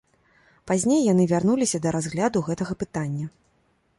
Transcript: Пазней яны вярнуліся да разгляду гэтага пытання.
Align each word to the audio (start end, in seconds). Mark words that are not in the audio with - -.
Пазней 0.71 1.01
яны 1.07 1.23
вярнуліся 1.33 1.77
да 1.85 1.93
разгляду 1.97 2.43
гэтага 2.47 2.73
пытання. 2.85 3.25